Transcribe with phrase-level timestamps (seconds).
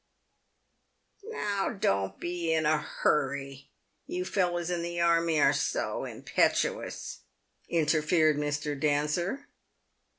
[1.23, 3.69] "Now, don't be in a hurry.
[4.07, 7.19] You fellows in the army are so impetuous,"
[7.69, 8.79] interfered Mr.
[8.79, 9.45] Dancer.